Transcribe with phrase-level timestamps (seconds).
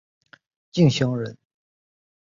[0.71, 1.37] 敬翔人。